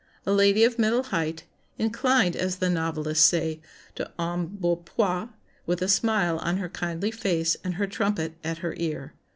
[0.25, 1.43] A lady of middle height,
[1.77, 3.61] 'inclined' as the novelists say
[3.93, 5.29] 'to embonpoint,'
[5.67, 9.13] with a smile on her kindly face and her trumpet at her ear.